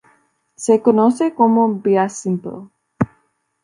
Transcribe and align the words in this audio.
Se 0.55 0.81
conoce 0.81 1.35
como 1.35 1.79
"bea 1.79 2.09
simple". 2.09 2.69